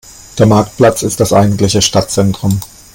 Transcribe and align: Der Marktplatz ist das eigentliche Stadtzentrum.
Der 0.39 0.47
Marktplatz 0.47 1.03
ist 1.03 1.19
das 1.19 1.31
eigentliche 1.31 1.83
Stadtzentrum. 1.83 2.59